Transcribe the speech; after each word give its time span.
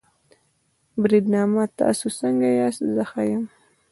بریدمنه 1.01 1.63
تاسې 1.79 2.07
څنګه 2.19 2.47
یاست؟ 2.59 2.81
زه 2.95 3.03
ښه 3.09 3.21
یم. 3.29 3.43